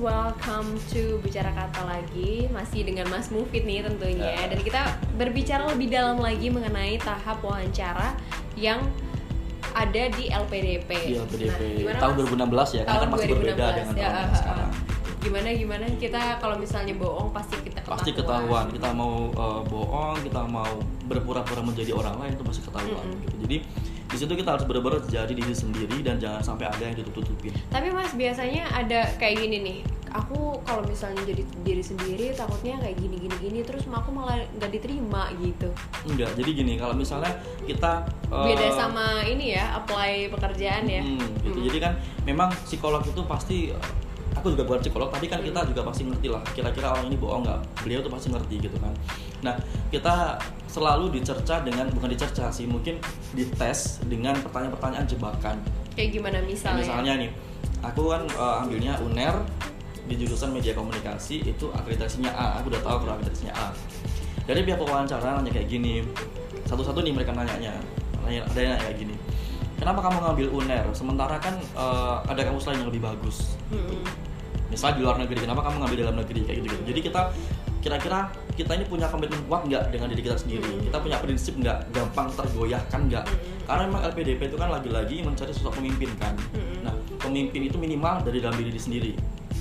welcome 0.00 0.80
to 0.88 1.20
Bicara 1.20 1.52
Kata 1.52 1.84
lagi 1.84 2.48
Masih 2.48 2.88
dengan 2.88 3.06
Mas 3.12 3.28
Mufid 3.28 3.68
nih 3.68 3.84
tentunya 3.84 4.32
Ya. 4.32 4.48
Dan 4.48 4.64
kita 4.64 4.96
berbicara 5.20 5.68
lebih 5.68 5.92
dalam 5.92 6.16
lagi 6.16 6.48
mengenai 6.48 6.96
tahap 6.96 7.44
wawancara 7.44 8.16
Yang 8.56 8.88
ada 9.76 10.02
di 10.16 10.32
LPDP 10.32 10.90
di 11.12 11.14
LPDP 11.20 11.60
Nah, 11.84 12.00
tahun 12.00 12.14
Mas? 12.16 12.32
2016 12.32 12.80
ya 12.80 12.82
karena 12.82 12.90
Tahun 12.90 13.00
kan 13.04 13.08
masih 13.12 13.28
berbeda 13.28 13.54
2016, 13.54 13.76
dengan 13.76 13.94
ya, 13.94 14.08
tahun 14.08 14.16
ah, 14.16 14.24
ah, 14.24 14.38
sekarang. 14.40 14.70
Gimana 15.20 15.48
gimana 15.52 15.84
kita 16.00 16.20
kalau 16.40 16.56
misalnya 16.56 16.94
bohong 16.96 17.28
pasti 17.28 17.60
kita 17.60 17.84
ketahuan 17.84 18.00
pasti 18.00 18.10
ketahuan 18.16 18.66
kita 18.72 18.88
mau 18.96 19.28
eh, 19.28 19.60
bohong 19.68 20.16
kita 20.24 20.40
mau 20.48 20.72
berpura-pura 21.04 21.60
menjadi 21.60 21.92
orang 21.92 22.16
lain 22.16 22.32
itu 22.40 22.44
pasti 22.48 22.64
ketahuan 22.64 23.04
Mm-mm. 23.04 23.20
gitu. 23.28 23.36
jadi 23.44 23.56
di 24.10 24.16
situ 24.18 24.32
kita 24.34 24.58
harus 24.58 24.66
benar-benar 24.66 25.06
jadi 25.06 25.30
diri 25.30 25.54
sendiri 25.54 26.02
dan 26.02 26.18
jangan 26.18 26.42
sampai 26.42 26.66
ada 26.66 26.82
yang 26.82 26.98
ditutup-tutupin 26.98 27.54
Tapi 27.70 27.94
mas 27.94 28.10
biasanya 28.18 28.66
ada 28.74 29.06
kayak 29.16 29.46
gini 29.46 29.58
nih 29.62 29.78
Aku 30.10 30.58
kalau 30.66 30.82
misalnya 30.82 31.22
jadi 31.22 31.46
diri 31.62 31.84
sendiri 31.86 32.34
takutnya 32.34 32.82
kayak 32.82 32.98
gini 32.98 33.22
gini 33.22 33.36
gini 33.38 33.58
Terus 33.62 33.86
aku 33.86 34.10
malah 34.10 34.42
nggak 34.58 34.70
diterima 34.74 35.30
gitu 35.38 35.70
enggak 36.10 36.34
jadi 36.34 36.50
gini 36.50 36.74
kalau 36.74 36.98
misalnya 36.98 37.30
kita 37.62 38.02
eh, 38.26 38.46
Beda 38.50 38.66
sama 38.74 39.22
ini 39.22 39.54
ya 39.54 39.78
apply 39.78 40.34
pekerjaan 40.34 40.90
ya 40.90 41.02
hmm, 41.06 41.46
gitu. 41.46 41.58
Mm. 41.62 41.66
jadi 41.70 41.78
kan 41.78 41.92
memang 42.26 42.50
psikolog 42.66 43.06
itu 43.06 43.22
pasti 43.30 43.70
aku 44.40 44.50
juga 44.50 44.64
bukan 44.64 44.80
psikolog 44.80 45.08
tapi 45.08 45.26
kan 45.26 45.38
Hmm. 45.38 45.46
kita 45.46 45.60
juga 45.68 45.80
pasti 45.84 46.02
ngerti 46.02 46.26
lah 46.26 46.42
kira-kira 46.50 46.86
orang 46.90 47.06
ini 47.06 47.16
bohong 47.16 47.44
nggak 47.44 47.60
beliau 47.78 48.00
tuh 48.00 48.08
pasti 48.08 48.28
ngerti 48.28 48.54
gitu 48.58 48.76
kan 48.76 48.92
nah 49.40 49.54
kita 49.88 50.40
selalu 50.66 51.12
dicerca 51.12 51.60
dengan 51.60 51.86
bukan 51.88 52.08
dicerca 52.08 52.48
sih 52.48 52.64
mungkin 52.64 52.96
dites 53.32 54.00
dengan 54.02 54.34
pertanyaan-pertanyaan 54.40 55.04
jebakan 55.04 55.56
Kayak 55.92 56.10
gimana 56.14 56.38
misalnya? 56.40 56.80
misalnya 56.80 57.12
nih 57.20 57.30
aku 57.80 58.02
kan 58.08 58.22
eh, 58.24 58.60
ambilnya 58.60 58.94
uner 59.00 59.34
di 60.04 60.14
jurusan 60.16 60.50
media 60.50 60.72
komunikasi 60.72 61.44
itu 61.44 61.70
akreditasinya 61.70 62.30
A 62.30 62.58
aku 62.58 62.68
udah 62.68 62.82
tahu 62.82 62.96
kalau 63.00 63.12
akreditasinya 63.14 63.54
A 63.54 63.66
dari 64.42 64.64
pihak 64.64 64.76
wawancara 64.76 65.38
nanya 65.38 65.52
kayak 65.52 65.68
gini 65.68 66.02
satu-satu 66.64 66.98
nih 67.00 67.12
mereka 67.12 67.30
nanyanya 67.30 67.78
nanya, 68.20 68.42
ada 68.44 68.58
yang 68.58 68.72
nanya 68.72 68.84
kayak 68.84 68.98
gini 68.98 69.14
kenapa 69.74 70.00
kamu 70.02 70.16
ngambil 70.20 70.48
uner 70.52 70.84
sementara 70.92 71.36
kan 71.38 71.54
eh, 71.56 72.16
ada 72.26 72.42
kampus 72.42 72.66
lain 72.66 72.78
yang 72.80 72.90
lebih 72.90 73.02
bagus 73.02 73.54
Mm-mm. 73.70 74.02
Misalnya 74.70 74.94
di 74.96 75.02
luar 75.02 75.16
negeri 75.18 75.38
kenapa 75.44 75.60
kamu 75.66 75.76
ngambil 75.82 75.98
dalam 76.06 76.16
negeri? 76.22 76.40
Kayak 76.46 76.56
gitu 76.62 76.66
gitu 76.70 76.84
jadi 76.86 77.00
kita 77.10 77.22
kira-kira 77.80 78.18
kita 78.54 78.76
ini 78.76 78.84
punya 78.84 79.08
komitmen 79.08 79.40
kuat 79.48 79.64
nggak 79.64 79.88
dengan 79.88 80.08
diri 80.12 80.22
kita 80.22 80.36
sendiri? 80.36 80.68
Kita 80.84 80.96
punya 81.00 81.16
prinsip 81.18 81.56
nggak 81.56 81.90
gampang 81.96 82.28
tergoyahkan 82.36 83.00
nggak? 83.08 83.24
Karena 83.64 83.82
memang 83.88 84.02
LPDP 84.12 84.40
itu 84.52 84.56
kan 84.60 84.68
lagi-lagi 84.68 85.16
mencari 85.24 85.52
sosok 85.56 85.80
pemimpin 85.80 86.12
kan? 86.20 86.36
Nah 86.84 86.92
pemimpin 87.18 87.66
itu 87.66 87.76
minimal 87.80 88.20
dari 88.24 88.38
dalam 88.38 88.56
diri 88.56 88.80
sendiri 88.80 89.12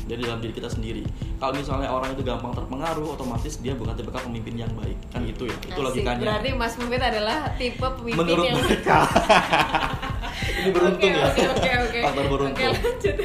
dari 0.09 0.25
dalam 0.25 0.41
diri 0.41 0.53
kita 0.57 0.65
sendiri. 0.65 1.05
Kalau 1.37 1.53
misalnya 1.53 1.93
orang 1.93 2.17
itu 2.17 2.25
gampang 2.25 2.49
terpengaruh 2.57 3.13
otomatis 3.13 3.61
dia 3.61 3.77
bukan 3.77 3.93
tipe 3.93 4.09
pemimpin 4.09 4.57
yang 4.57 4.71
baik. 4.73 4.97
Kan 5.13 5.21
gitu 5.29 5.45
ya 5.45 5.55
itu 5.61 5.77
Asik. 5.77 5.85
logikanya. 5.85 6.25
Berarti 6.25 6.49
Mas 6.57 6.73
Mufid 6.81 7.01
adalah 7.01 7.37
tipe 7.55 7.77
pemimpin 7.77 8.17
menurut 8.17 8.45
yang 8.49 8.57
mereka 8.57 8.97
ini 10.51 10.69
beruntung 10.69 11.09
Oke, 11.09 11.15
ya 11.15 11.27
Oke 11.27 11.45
oke 11.47 11.69
oke. 11.79 11.99
faktor 12.01 12.25
beruntung 12.27 12.69
lanjut. 12.69 13.15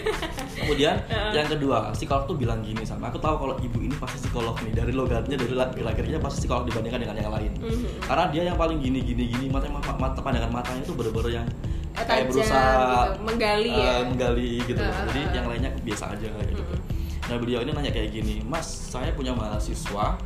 Kemudian 0.54 0.96
Heeh. 1.10 1.30
yang 1.32 1.46
kedua, 1.46 1.78
psikolog 1.92 2.24
tuh 2.24 2.36
bilang 2.36 2.60
gini 2.60 2.82
sama 2.82 3.08
aku 3.08 3.18
tahu 3.18 3.36
kalau 3.36 3.54
ibu 3.58 3.78
ini 3.78 3.94
pasti 3.94 4.16
psikolog 4.20 4.54
nih 4.60 4.72
dari 4.74 4.92
logatnya 4.92 5.34
dari 5.34 5.52
laki-lakinya 5.52 6.20
pasti 6.20 6.44
psikolog 6.44 6.64
dibandingkan 6.64 7.00
dengan 7.00 7.16
yang 7.18 7.30
lain. 7.30 7.52
Mhm. 7.56 7.86
Karena 8.02 8.24
dia 8.28 8.42
yang 8.44 8.56
paling 8.56 8.78
gini 8.78 9.00
gini 9.00 9.24
gini 9.26 9.46
mata 9.48 9.66
mata, 9.70 10.18
pandangan 10.18 10.50
matanya 10.50 10.82
tuh 10.82 10.94
bener-bener 10.94 11.42
yang 11.42 11.46
Eh, 11.94 12.02
kayak 12.02 12.26
tajam 12.26 12.34
berusaha 12.34 12.74
gitu, 13.06 13.22
menggali 13.22 13.70
eh, 13.70 13.78
ya. 13.78 13.94
menggali 14.02 14.50
gitu. 14.62 14.80
loh. 14.80 14.90
Heeh, 14.90 15.06
Jadi 15.06 15.20
yang 15.32 15.46
lainnya 15.46 15.70
biasa 15.78 16.04
aja 16.10 16.26
kayak 16.28 16.48
gitu. 16.50 16.62
Mhm. 16.64 16.78
Nah 17.24 17.36
beliau 17.38 17.60
ini 17.60 17.70
nanya 17.70 17.88
kayak 17.88 18.10
gini, 18.10 18.34
Mas 18.42 18.66
saya 18.66 19.10
punya 19.12 19.30
mahasiswa 19.30 20.18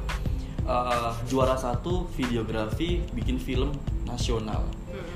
eh, 0.65 1.11
juara 1.25 1.55
satu 1.55 2.09
videografi 2.13 3.05
bikin 3.11 3.37
film 3.37 3.73
nasional. 4.05 4.65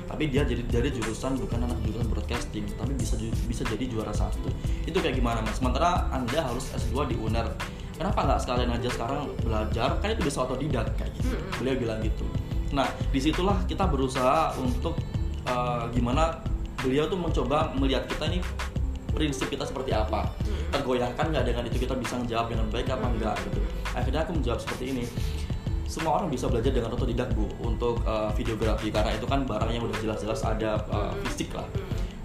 Tapi 0.07 0.29
dia 0.29 0.43
jadi 0.43 0.63
dari 0.67 0.89
jurusan 0.93 1.39
bukan 1.39 1.65
anak 1.65 1.79
jurusan 1.87 2.07
broadcasting 2.11 2.65
tapi 2.75 2.93
bisa 2.95 3.15
bisa 3.47 3.63
jadi 3.67 3.85
juara 3.87 4.13
satu. 4.13 4.49
Itu 4.83 4.99
kayak 4.99 5.17
gimana 5.17 5.39
mas? 5.41 5.57
Sementara 5.57 6.07
anda 6.11 6.39
harus 6.43 6.69
S2 6.75 7.13
di 7.13 7.15
UNER. 7.17 7.47
Kenapa 7.93 8.25
nggak 8.25 8.39
sekalian 8.41 8.71
aja 8.73 8.89
sekarang 8.89 9.29
belajar? 9.41 9.89
Kan 10.01 10.09
itu 10.13 10.23
bisa 10.25 10.43
otodidak 10.43 10.89
kayak 10.97 11.11
gitu. 11.17 11.35
Beliau 11.61 11.75
bilang 11.77 11.99
gitu. 12.01 12.25
Nah 12.73 12.89
di 13.13 13.19
situlah 13.21 13.57
kita 13.69 13.85
berusaha 13.85 14.57
untuk 14.59 14.97
eh, 15.45 15.83
gimana 15.93 16.41
beliau 16.81 17.07
tuh 17.07 17.19
mencoba 17.19 17.71
melihat 17.77 18.03
kita 18.09 18.27
ini 18.27 18.39
prinsip 19.13 19.47
kita 19.47 19.63
seperti 19.63 19.93
apa. 19.93 20.25
Tergoyahkan 20.73 21.29
nggak 21.29 21.45
dengan 21.45 21.63
itu? 21.69 21.85
Kita 21.85 21.93
bisa 21.93 22.17
menjawab 22.17 22.49
dengan 22.49 22.65
baik 22.73 22.89
apa 22.89 23.05
enggak 23.05 23.35
gitu. 23.45 23.61
Akhirnya 23.93 24.25
aku 24.25 24.33
menjawab 24.41 24.59
seperti 24.59 24.85
ini 24.89 25.05
semua 25.93 26.17
orang 26.17 26.33
bisa 26.33 26.49
belajar 26.49 26.73
dengan 26.73 26.89
otodidak 26.97 27.29
bu? 27.37 27.45
Untuk 27.61 28.01
uh, 28.09 28.33
videografi 28.33 28.89
karena 28.89 29.13
itu 29.13 29.29
kan 29.29 29.45
barang 29.45 29.69
yang 29.69 29.85
udah 29.85 29.97
jelas-jelas 30.01 30.41
ada 30.41 30.81
uh, 30.89 31.13
fisik 31.29 31.53
lah. 31.53 31.69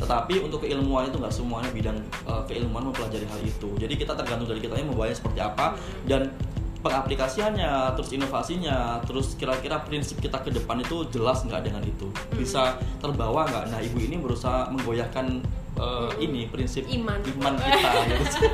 Tetapi 0.00 0.40
untuk 0.40 0.64
keilmuan 0.64 1.12
itu 1.12 1.20
nggak 1.20 1.34
semuanya 1.34 1.68
bidang 1.74 1.98
uh, 2.24 2.40
keilmuan 2.48 2.88
mempelajari 2.88 3.28
hal 3.28 3.40
itu. 3.44 3.68
Jadi 3.76 3.94
kita 4.00 4.16
tergantung 4.16 4.48
dari 4.48 4.64
kitanya 4.64 4.88
membawanya 4.88 5.20
seperti 5.20 5.44
apa. 5.44 5.76
Dan 6.08 6.32
pengaplikasiannya 6.78 7.98
terus 7.98 8.10
inovasinya 8.14 9.02
terus 9.02 9.34
kira-kira 9.34 9.82
prinsip 9.82 10.22
kita 10.22 10.38
ke 10.42 10.54
depan 10.54 10.78
itu 10.78 11.02
jelas 11.10 11.42
nggak 11.42 11.66
dengan 11.66 11.82
itu 11.82 12.06
bisa 12.38 12.78
terbawa 13.02 13.46
nggak 13.50 13.64
nah 13.74 13.80
ibu 13.82 13.98
ini 13.98 14.16
berusaha 14.18 14.70
menggoyahkan 14.70 15.42
uh, 15.74 16.10
ini 16.22 16.46
prinsip 16.46 16.86
Iman. 16.86 17.18
kita 17.18 17.50
gitu, 18.14 18.46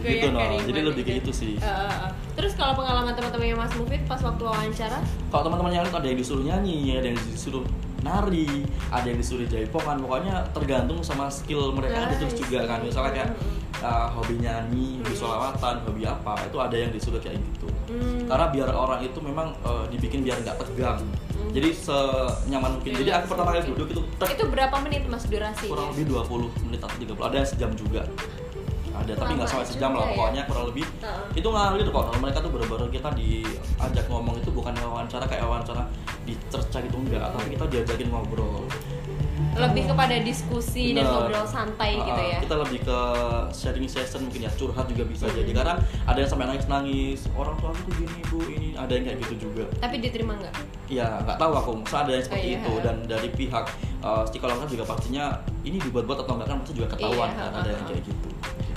gitu 0.00 0.26
no 0.28 0.40
Menggoyahkan 0.40 0.68
jadi 0.68 0.80
iman 0.84 0.88
lebih 0.92 1.02
kayak 1.08 1.20
gitu. 1.24 1.30
itu 1.32 1.32
sih 1.32 1.52
Eh, 1.56 1.64
eh, 1.64 1.92
eh. 2.08 2.10
Terus 2.32 2.56
kalau 2.56 2.72
pengalaman 2.72 3.12
teman-temannya 3.12 3.56
Mas 3.60 3.76
Mufid 3.76 4.08
pas 4.08 4.16
waktu 4.16 4.40
wawancara, 4.40 5.04
kalau 5.28 5.42
teman-teman 5.44 5.68
yang 5.76 5.84
lain 5.84 5.92
tuh 5.92 6.00
ada 6.00 6.08
yang 6.08 6.20
disuruh 6.20 6.44
nyanyi 6.48 6.96
ada 6.96 7.06
yang 7.12 7.18
disuruh 7.28 7.64
nari 8.02 8.66
ada 8.90 9.06
yang 9.06 9.18
disuruh 9.20 9.46
jaipongan 9.46 10.00
pokoknya 10.02 10.34
tergantung 10.50 10.98
sama 11.06 11.30
skill 11.30 11.70
mereka 11.70 12.08
ada 12.08 12.14
terus 12.18 12.34
Nice. 12.34 12.40
juga 12.42 12.58
kan 12.66 12.78
misalnya 12.82 13.12
kayak 13.14 13.30
Mm-mm. 13.36 13.61
Uh, 13.82 14.08
hobi 14.10 14.38
nyanyi 14.38 14.98
hobi 14.98 15.06
Mm-mm. 15.08 15.18
sholawatan 15.18 15.74
hobi 15.82 16.02
apa 16.02 16.32
itu 16.40 16.56
ada 16.56 16.76
yang 16.76 16.90
disuruh 16.90 17.18
kayak 17.18 17.36
gitu 17.36 17.68
Hmm. 17.82 18.24
karena 18.24 18.46
biar 18.48 18.70
orang 18.72 19.04
itu 19.04 19.18
memang 19.18 19.52
uh, 19.60 19.84
dibikin 19.86 20.22
biar 20.22 20.38
nggak 20.38 20.56
tegang 20.56 21.02
Hmm. 21.32 21.50
jadi 21.50 21.74
senyaman 21.74 22.78
mungkin 22.78 22.94
jadi 22.94 23.10
aku 23.18 23.34
pertama 23.34 23.52
kali 23.52 23.66
duduk 23.68 23.88
itu 23.90 24.00
tek, 24.16 24.32
itu 24.32 24.44
berapa 24.46 24.76
menit 24.80 25.02
Mas 25.04 25.26
durasinya? 25.26 25.68
kurang 25.68 25.86
lebih 25.90 26.04
20 26.08 26.64
menit 26.64 26.80
atau 26.80 26.96
30 26.96 27.18
ada 27.20 27.36
yang 27.36 27.48
sejam 27.48 27.70
juga 27.74 28.02
ada 28.92 29.12
tapi 29.12 29.32
nggak 29.34 29.48
sampai 29.50 29.66
sejam 29.66 29.90
lah 29.90 30.04
ya. 30.04 30.10
pokoknya 30.10 30.42
kurang 30.46 30.64
lebih 30.68 30.84
Heeh. 31.00 31.24
itu 31.34 31.48
ngalir 31.48 31.84
kok 31.84 32.04
kalau 32.06 32.20
mereka 32.20 32.38
tuh 32.38 32.50
bener-bener 32.50 32.88
kita 32.88 33.08
diajak 33.12 34.04
ngomong 34.06 34.34
itu 34.38 34.50
bukan 34.52 34.72
wawancara 34.78 35.24
kayak 35.26 35.42
wawancara 35.42 35.82
dicerca 36.22 36.78
gitu 36.78 36.96
enggak 36.96 37.26
tapi 37.28 37.48
kita 37.50 37.64
diajakin 37.66 38.08
ngobrol 38.08 38.62
Lebih 39.52 39.84
kepada 39.84 40.16
diskusi 40.18 40.90
dan 40.90 41.04
Bener. 41.04 41.12
ngobrol 41.12 41.44
santai 41.44 41.92
Ah, 41.94 42.06
gitu 42.06 42.22
ya. 42.26 42.38
kita 42.40 42.56
lebih 42.58 42.78
ke 42.80 42.98
sharing 43.52 43.84
session 43.84 44.20
mungkin 44.22 44.40
ya 44.42 44.50
curhat 44.50 44.86
juga 44.86 45.04
bisa 45.04 45.24
Hmm. 45.24 45.36
jadi 45.36 45.50
karena 45.54 45.74
ada 46.02 46.18
yang 46.18 46.26
sampai 46.26 46.46
nangis 46.46 46.66
nangis 46.66 47.20
orang 47.30 47.54
tua 47.56 47.68
aku 47.70 47.84
tuh 47.84 47.94
gini 47.98 48.20
bu 48.26 48.38
ini 48.48 48.68
ada 48.74 48.88
yang 48.90 49.04
kayak 49.04 49.18
gitu 49.22 49.34
juga 49.46 49.64
Tapi 49.76 49.96
diterima 49.98 50.32
nggak? 50.34 50.54
ya 50.88 51.20
nggak 51.22 51.36
tahu 51.36 51.52
aku 51.54 51.70
masa 51.78 51.96
ada 52.00 52.12
yang 52.12 52.24
seperti 52.24 52.40
Oh, 52.42 52.50
iya. 52.50 52.58
itu 52.58 52.72
dan 52.80 52.96
dari 53.06 53.28
pihak 53.30 53.64
uh, 54.00 54.22
psikolog 54.24 54.56
kan 54.56 54.68
juga 54.68 54.84
pastinya 54.84 55.24
ini 55.62 55.76
dibuat-buat 55.78 56.18
atau 56.18 56.32
enggak 56.34 56.48
kan 56.48 56.56
pasti 56.58 56.72
juga 56.74 56.88
ketahuan 56.90 57.28
Iya, 57.28 57.36
kan 57.38 57.52
ada 57.54 57.70
yang 57.70 57.84
kayak 57.86 58.02
gitu 58.02 58.28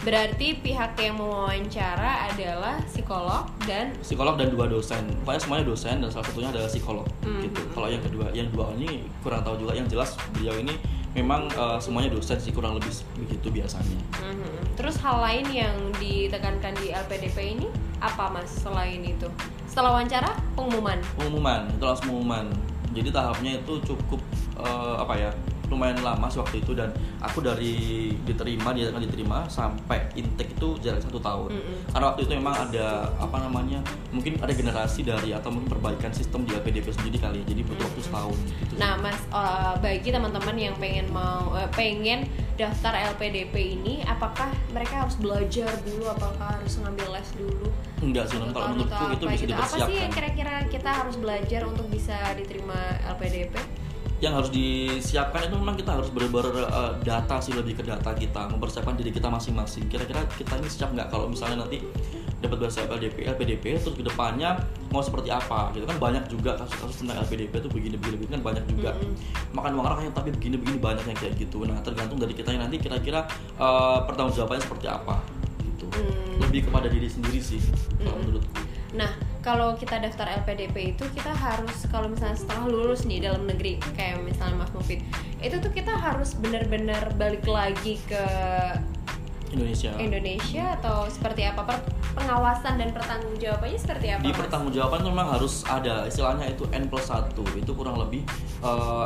Berarti 0.06 0.62
pihak 0.62 0.94
yang 0.96 1.18
mewawancara 1.18 2.30
adalah 2.30 2.78
psikolog 2.86 3.50
dan 3.66 3.90
psikolog 4.06 4.38
dan 4.38 4.54
dua 4.54 4.70
dosen 4.70 5.02
pokoknya 5.26 5.42
semuanya 5.42 5.66
dosen 5.66 5.96
dan 5.98 6.10
salah 6.14 6.26
satunya 6.30 6.50
adalah 6.54 6.70
psikolog 6.70 7.08
Hmm. 7.26 7.42
gitu 7.42 7.62
kalau 7.74 7.90
yang 7.90 7.98
kedua 8.00 8.30
yang 8.30 8.46
dua 8.54 8.70
ini 8.78 9.02
kurang 9.26 9.42
tahu 9.42 9.58
juga 9.58 9.74
yang 9.74 9.90
jelas 9.90 10.14
beliau 10.30 10.54
ini 10.56 10.78
memang 11.12 11.50
uh, 11.58 11.82
semuanya 11.82 12.14
dosen 12.14 12.38
sih 12.38 12.54
kurang 12.54 12.78
lebih 12.78 12.94
begitu 13.18 13.50
biasanya 13.50 13.98
Mhm. 14.22 14.78
Terus 14.78 15.02
hal 15.02 15.18
lain 15.18 15.48
yang 15.50 15.74
ditekankan 15.98 16.76
di 16.78 16.92
LPDP 16.92 17.58
ini 17.58 17.68
apa 17.98 18.28
mas 18.28 18.52
selain 18.62 19.02
itu? 19.02 19.26
Setelah 19.66 19.98
wawancara 19.98 20.36
pengumuman. 20.54 21.00
pengumuman 21.18 21.66
itu 21.72 21.82
langsung 21.82 22.14
pengumuman 22.14 22.46
jadi 22.94 23.10
tahapnya 23.10 23.52
itu 23.58 23.74
cukup 23.82 24.22
uh, 24.56 25.02
apa 25.02 25.18
ya 25.18 25.32
lumayan 25.70 26.00
lama 26.02 26.28
sih 26.28 26.40
waktu 26.42 26.62
itu 26.62 26.72
dan 26.74 26.90
aku 27.22 27.42
dari 27.42 28.12
diterima 28.26 28.72
dia 28.72 28.90
akan 28.90 29.02
diterima 29.04 29.38
sampai 29.50 30.08
intake 30.16 30.56
itu 30.56 30.80
jarak 30.80 31.04
satu 31.04 31.20
tahun 31.20 31.52
Mm-mm. 31.52 31.78
karena 31.92 32.06
waktu 32.14 32.20
itu 32.24 32.32
memang 32.38 32.56
ada 32.70 32.88
apa 33.20 33.38
namanya 33.44 33.80
mungkin 34.16 34.40
ada 34.40 34.54
generasi 34.56 35.04
dari 35.04 35.36
atau 35.36 35.52
mungkin 35.52 35.68
perbaikan 35.68 36.12
sistem 36.16 36.48
di 36.48 36.56
LPDP 36.56 36.88
sendiri 36.96 37.18
kali 37.20 37.44
ya 37.44 37.46
jadi 37.52 37.62
butuh 37.68 37.84
waktu 37.84 38.02
setahun 38.02 38.38
gitu. 38.40 38.74
Nah 38.80 38.94
mas, 39.00 39.20
eh, 39.28 39.74
bagi 39.84 40.10
teman-teman 40.10 40.56
yang 40.56 40.76
pengen 40.80 41.08
mau 41.12 41.52
eh, 41.60 41.70
pengen 41.76 42.30
daftar 42.56 42.96
LPDP 43.16 43.76
ini, 43.76 44.00
apakah 44.08 44.48
mereka 44.72 45.04
harus 45.04 45.20
belajar 45.20 45.68
dulu? 45.84 46.08
Apakah 46.08 46.56
harus 46.56 46.80
ngambil 46.80 47.20
les 47.20 47.30
dulu? 47.36 47.68
enggak 47.96 48.28
sih 48.28 48.38
kalau 48.38 48.76
menurutku 48.76 49.06
itu 49.18 49.26
bisa 49.26 49.44
gitu? 49.44 49.54
Apa 49.56 49.66
sih 49.66 49.80
dipersiapkan 49.82 49.98
yang 49.98 50.14
kira-kira 50.14 50.56
kita 50.70 50.92
harus 50.94 51.16
belajar 51.18 51.62
untuk 51.66 51.88
bisa 51.90 52.16
diterima 52.38 52.80
LPDP? 53.18 53.85
Yang 54.24 54.32
harus 54.32 54.48
disiapkan 54.48 55.52
itu 55.52 55.56
memang 55.60 55.76
kita 55.76 55.92
harus 55.92 56.08
benar-benar 56.08 56.72
uh, 56.72 56.92
data 57.04 57.36
sih 57.44 57.52
lebih 57.52 57.76
ke 57.76 57.84
data 57.84 58.16
kita 58.16 58.48
mempersiapkan 58.48 58.96
diri 58.96 59.12
kita 59.12 59.28
masing-masing 59.28 59.92
kira-kira 59.92 60.24
kita 60.40 60.56
ini 60.56 60.72
siap 60.72 60.96
nggak 60.96 61.12
kalau 61.12 61.28
misalnya 61.28 61.68
nanti 61.68 61.84
dapat 62.40 62.68
bahasa 62.68 62.86
LDP, 62.88 63.28
LPDP 63.28 63.64
terus 63.82 63.96
ke 63.98 64.04
depannya 64.06 64.56
mau 64.94 65.04
seperti 65.04 65.34
apa 65.34 65.74
gitu 65.76 65.84
kan 65.84 65.98
banyak 66.00 66.24
juga 66.32 66.56
kasus-kasus 66.56 67.04
tentang 67.04 67.20
LPDP 67.28 67.54
itu 67.60 67.70
begini 67.72 67.96
begini, 68.00 68.16
begini 68.22 68.32
kan 68.40 68.44
banyak 68.44 68.64
juga 68.72 68.90
Mm-mm. 68.96 69.16
makan 69.52 69.72
uang 69.76 69.88
rakyat 69.88 70.14
tapi 70.16 70.30
begini 70.32 70.56
begini 70.62 70.78
banyak 70.80 71.04
yang 71.04 71.18
kayak 71.20 71.36
gitu 71.36 71.68
nah 71.68 71.76
tergantung 71.84 72.16
dari 72.22 72.32
kita 72.32 72.56
nanti 72.56 72.80
kira-kira 72.80 73.28
uh, 73.60 74.06
pertanggungjawabannya 74.08 74.64
seperti 74.64 74.88
apa 74.88 75.20
gitu 75.64 75.88
Hmm. 75.96 76.44
lebih 76.44 76.68
kepada 76.68 76.92
diri 76.92 77.08
sendiri 77.08 77.40
sih 77.40 77.62
kalau 78.04 78.20
Mm-mm. 78.20 78.28
menurutku 78.28 78.66
Nah, 78.96 79.12
kalau 79.46 79.78
kita 79.78 80.02
daftar 80.02 80.42
LPDP 80.42 80.98
itu 80.98 81.06
kita 81.14 81.30
harus 81.30 81.86
kalau 81.94 82.10
misalnya 82.10 82.34
setelah 82.34 82.66
lulus 82.66 83.06
nih 83.06 83.22
dalam 83.22 83.46
negeri 83.46 83.78
kayak 83.94 84.26
misalnya 84.26 84.66
Mas 84.66 84.74
Mufid, 84.74 85.06
itu 85.38 85.62
tuh 85.62 85.70
kita 85.70 85.94
harus 85.94 86.34
benar-benar 86.34 87.14
balik 87.14 87.46
lagi 87.46 88.02
ke 88.10 88.26
Indonesia 89.54 89.94
Indonesia 90.02 90.74
atau 90.82 91.06
seperti 91.06 91.46
apa? 91.46 91.62
Per- 91.62 91.94
pengawasan 92.18 92.82
dan 92.82 92.90
pertanggungjawabannya 92.90 93.78
seperti 93.78 94.08
apa? 94.18 94.26
di 94.26 94.34
Mas? 94.34 94.40
pertanggungjawaban 94.42 95.02
memang 95.06 95.28
harus 95.38 95.62
ada 95.70 96.10
istilahnya 96.10 96.50
itu 96.50 96.66
n 96.74 96.90
plus 96.90 97.06
1 97.14 97.38
itu 97.38 97.72
kurang 97.78 98.02
lebih 98.02 98.26
eh, 98.66 99.06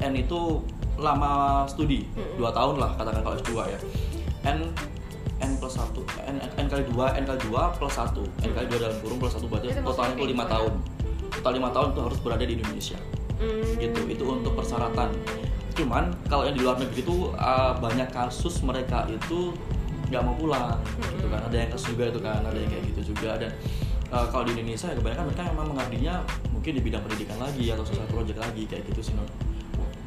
n 0.00 0.12
itu 0.16 0.64
lama 0.96 1.68
studi 1.68 2.08
dua 2.40 2.48
tahun 2.56 2.80
lah 2.80 2.96
katakan 2.96 3.20
kalau 3.20 3.36
S2 3.36 3.52
ya 3.68 3.80
n 4.48 4.72
n 5.40 5.52
plus 5.60 5.74
1 5.76 5.92
n, 6.32 6.36
n 6.40 6.66
kali 6.66 6.82
2 6.88 7.20
n 7.20 7.24
kali 7.28 7.38
2 7.48 7.76
plus 7.76 7.94
1 7.94 8.46
n 8.46 8.50
kali 8.56 8.66
2 8.72 8.82
dalam 8.82 8.96
kurung 9.04 9.18
plus 9.20 9.34
1 9.36 9.44
berarti 9.48 9.68
totalnya 9.84 10.14
itu 10.16 10.26
5 10.32 10.36
kayak 10.36 10.48
tahun. 10.48 10.72
total 11.36 11.52
5 11.52 11.76
tahun 11.76 11.88
itu 11.92 12.00
harus 12.00 12.18
berada 12.24 12.44
di 12.46 12.54
Indonesia. 12.56 12.98
Hmm. 13.36 13.76
gitu 13.76 14.00
itu 14.08 14.24
untuk 14.24 14.56
persyaratan. 14.56 15.12
Cuman 15.76 16.08
kalau 16.32 16.48
yang 16.48 16.56
di 16.56 16.64
luar 16.64 16.80
negeri 16.80 17.04
itu 17.04 17.36
uh, 17.36 17.76
banyak 17.76 18.08
kasus 18.08 18.64
mereka 18.64 19.04
itu 19.12 19.52
nggak 20.08 20.22
mau 20.24 20.32
pulang 20.40 20.80
gitu 20.96 21.28
kan. 21.28 21.44
Ada 21.44 21.56
yang 21.66 21.70
kasus 21.76 21.86
juga 21.92 22.04
itu 22.08 22.20
kan 22.24 22.40
ada 22.40 22.56
yang 22.56 22.70
kayak 22.72 22.84
gitu 22.96 23.12
juga. 23.12 23.36
Dan 23.36 23.52
uh, 24.08 24.24
kalau 24.32 24.48
di 24.48 24.56
Indonesia 24.56 24.88
ya 24.88 24.96
kebanyakan 24.96 25.24
mereka 25.28 25.42
memang 25.52 25.66
mengabdinya 25.76 26.14
mungkin 26.48 26.72
di 26.72 26.80
bidang 26.80 27.02
pendidikan 27.04 27.36
lagi 27.36 27.64
atau 27.68 27.84
sosial 27.84 28.08
project 28.08 28.38
lagi 28.40 28.64
kayak 28.64 28.88
gitu 28.88 29.12
sih 29.12 29.14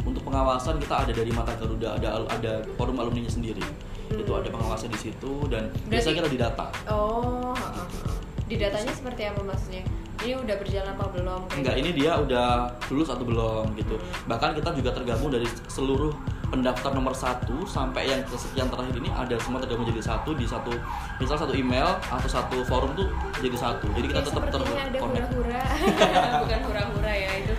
untuk 0.02 0.22
pengawasan 0.22 0.78
kita 0.78 0.96
ada 1.00 1.12
dari 1.12 1.30
mata 1.30 1.52
Garuda 1.54 1.96
ada 1.96 2.08
ada 2.28 2.54
forum 2.76 2.96
alumninya 2.96 3.30
sendiri 3.30 3.62
itu 4.10 4.32
ada 4.32 4.48
pengawasan 4.48 4.90
di 4.90 5.00
situ 5.00 5.32
dan 5.48 5.70
Berarti- 5.86 6.16
kita 6.16 6.28
didata 6.28 6.66
Oh, 6.88 7.52
ha, 7.52 7.68
ha, 7.72 7.84
ha. 7.84 8.12
di 8.44 8.56
datanya 8.56 8.90
seperti 8.90 9.22
apa 9.24 9.42
maksudnya? 9.42 9.86
Ini 10.20 10.36
udah 10.36 10.56
berjalan 10.58 10.90
apa 10.92 11.06
belum? 11.10 11.42
Enggak, 11.54 11.76
ini 11.78 11.90
dia 11.94 12.12
udah 12.14 12.48
lulus 12.90 13.08
atau 13.08 13.24
belum 13.24 13.72
gitu. 13.74 13.96
Bahkan 14.26 14.52
kita 14.52 14.76
juga 14.76 14.92
tergabung 14.92 15.32
dari 15.32 15.48
seluruh 15.70 16.12
pendaftar 16.46 16.92
nomor 16.92 17.14
satu 17.14 17.64
sampai 17.64 18.10
yang 18.10 18.20
kesekian 18.26 18.68
terakhir 18.68 18.98
ini 18.98 19.08
ada 19.08 19.40
semua 19.40 19.62
tergabung 19.62 19.86
jadi 19.86 20.04
satu 20.04 20.34
di 20.34 20.44
satu 20.44 20.76
misal 21.16 21.38
satu 21.38 21.54
email 21.54 21.88
atau 22.04 22.28
satu 22.28 22.66
forum 22.66 22.92
tuh 22.96 23.08
jadi 23.38 23.56
satu. 23.56 23.88
Jadi 23.94 24.06
kita 24.10 24.20
Ya, 24.20 24.26
tetap 24.26 24.44
terkonek. 24.44 24.76
hura-hura 25.00 25.64
bukan 26.44 26.60
hura-hura 26.66 27.14
ya 27.14 27.32
itu 27.40 27.54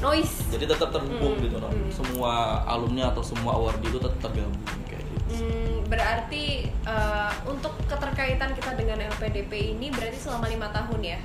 noise 0.00 0.44
Jadi 0.48 0.64
tetap 0.66 0.90
terhubung 0.90 1.34
Hmm, 1.34 1.44
gitu 1.44 1.56
loh. 1.56 1.68
hmm. 1.68 1.90
Semua 1.90 2.32
alumni 2.64 3.08
atau 3.08 3.20
semua 3.20 3.54
awardee 3.54 3.88
itu 3.88 3.98
tetap 3.98 4.18
tergabung 4.20 4.56
kayak 4.84 5.02
gitu. 5.02 5.16
Hmm, 5.36 5.74
berarti 5.86 6.44
eh, 6.66 7.32
untuk 7.44 7.72
keterkaitan 7.84 8.50
kita 8.52 8.74
dengan 8.74 8.98
LPDP 9.06 9.52
ini 9.72 9.88
berarti 9.88 10.18
selama 10.18 10.46
lima 10.46 10.68
tahun 10.70 11.00
ya 11.06 11.18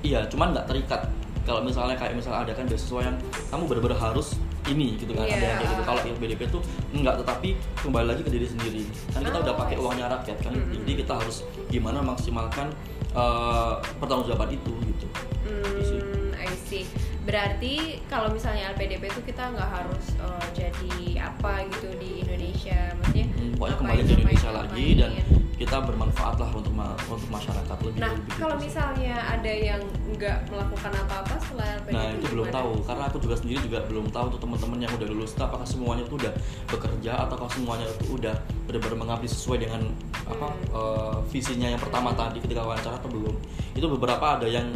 Iya, 0.00 0.20
cuman 0.26 0.52
nggak 0.52 0.66
terikat. 0.66 1.02
Kalau 1.42 1.60
misalnya 1.60 1.92
kayak 1.94 2.12
misalnya 2.14 2.40
ada 2.42 2.52
kan 2.52 2.64
beasiswa 2.64 3.00
yang 3.02 3.16
kamu 3.50 3.62
benar-benar 3.66 4.00
harus 4.02 4.36
ini 4.64 4.96
gitu 4.96 5.12
kan, 5.12 5.24
ada 5.24 5.32
yang 5.34 5.56
kayak 5.58 5.70
gitu. 5.70 5.76
Iya. 5.76 5.84
Kalau 5.84 6.00
LPDP 6.02 6.40
itu 6.42 6.58
enggak, 6.90 7.14
tetapi 7.20 7.48
kembali 7.78 8.06
lagi 8.06 8.20
ke 8.20 8.30
diri 8.30 8.46
sendiri. 8.46 8.82
Kan 9.10 9.20
kita 9.20 9.32
Oh, 9.34 9.44
udah 9.44 9.54
pakai 9.54 9.76
uangnya 9.76 10.08
rakyat 10.10 10.38
kan, 10.40 10.52
Mm-mm. 10.52 10.72
jadi 10.78 10.92
kita 10.98 11.12
harus 11.14 11.36
gimana 11.68 12.00
maksimalkan 12.00 12.72
uh, 13.12 13.76
pertanggungjawaban 13.96 14.52
itu 14.52 14.72
gitu. 14.86 15.06
Gitu. 15.44 15.96
Hmm, 16.00 16.32
I 16.34 16.48
see. 16.64 16.84
Berarti 17.24 17.74
kalau 18.04 18.28
misalnya 18.28 18.70
LPDP 18.70 19.08
itu 19.08 19.20
kita 19.24 19.48
nggak 19.48 19.70
harus 19.70 20.04
eh, 20.14 20.46
jadi 20.52 20.92
apa 21.24 21.64
gitu 21.68 21.88
di 21.96 22.20
Indonesia, 22.20 22.92
maksudnya 22.94 23.26
Hmm, 23.26 23.52
pokoknya 23.54 23.76
kembali 23.78 23.96
ke 23.98 24.12
Indonesia 24.14 24.28
ngapain, 24.46 24.60
lagi 24.62 24.84
ngapain. 24.86 25.00
dan 25.00 25.12
kita 25.54 25.76
bermanfaat 25.80 26.36
lah 26.36 26.50
untuk 26.50 26.72
ma- 26.72 26.98
untuk 27.06 27.30
masyarakat 27.30 27.76
lebih 27.80 27.96
Nah, 27.96 28.10
lebih 28.10 28.32
kalau 28.34 28.56
gitu 28.56 28.66
misalnya 28.66 29.14
ada 29.24 29.52
yang 29.54 29.80
nggak 30.10 30.38
melakukan 30.46 30.92
apa-apa 30.98 31.34
setelah 31.38 31.66
LPDP 31.78 31.94
Nah 31.94 32.06
itu 32.10 32.26
belum 32.28 32.46
tahu. 32.50 32.70
Karena 32.82 33.04
aku 33.06 33.18
juga 33.18 33.34
sendiri 33.34 33.58
juga 33.62 33.78
belum 33.84 34.06
tahu 34.10 34.26
tuh 34.28 34.40
teman-teman 34.40 34.78
yang 34.80 34.92
udah 34.92 35.08
lulus. 35.08 35.32
Apakah 35.34 35.64
semuanya 35.64 36.02
itu 36.02 36.14
udah 36.16 36.32
bekerja 36.68 37.12
atau 37.24 37.34
kalau 37.36 37.50
semuanya 37.50 37.86
itu 37.88 38.04
udah 38.12 38.34
benar-benar 38.66 38.96
mengabdi 38.98 39.26
sesuai 39.26 39.58
dengan 39.60 39.80
apa 40.24 40.44
Hmm. 40.44 40.60
eh, 40.74 41.16
visinya 41.30 41.68
yang 41.68 41.80
pertama 41.80 42.12
tadi 42.12 42.38
ketika 42.38 42.60
wawancara 42.60 42.98
atau 42.98 43.08
belum. 43.08 43.34
Itu 43.72 43.86
beberapa 43.88 44.36
ada 44.36 44.44
yang 44.44 44.68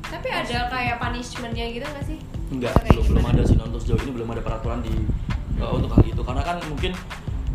Tapi 0.00 0.28
ada 0.28 0.58
kayak 0.68 0.96
punishmentnya 0.98 1.66
gitu 1.68 1.84
nggak 1.84 2.06
sih? 2.06 2.18
enggak 2.48 2.72
Kayak 2.74 2.92
belum 2.94 3.04
belum 3.08 3.24
ada 3.26 3.42
sih 3.44 3.56
untuk 3.56 3.76
sejauh 3.78 4.00
ini 4.00 4.12
belum 4.14 4.28
ada 4.30 4.40
peraturan 4.40 4.80
di 4.80 4.94
eh, 5.54 5.68
untuk 5.70 5.90
hal 5.90 6.00
itu 6.02 6.22
karena 6.22 6.42
kan 6.42 6.56
mungkin 6.64 6.92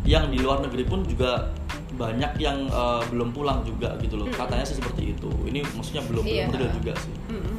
yang 0.04 0.30
di 0.30 0.38
luar 0.38 0.62
negeri 0.62 0.84
pun 0.84 1.02
juga 1.02 1.50
banyak 1.94 2.38
yang 2.38 2.58
eh, 2.68 3.02
belum 3.08 3.30
pulang 3.32 3.62
juga 3.64 3.98
gitu 3.98 4.18
loh 4.18 4.26
Mm-mm. 4.26 4.38
katanya 4.38 4.66
sih 4.66 4.78
seperti 4.78 5.14
itu 5.14 5.30
ini 5.46 5.66
maksudnya 5.68 6.06
belum 6.06 6.24
Iya. 6.24 6.46
belum 6.48 6.70
juga 6.76 6.94
sih 7.00 7.14
Mm-mm. 7.28 7.53